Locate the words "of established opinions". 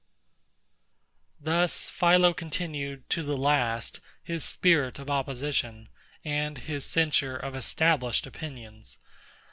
7.37-8.97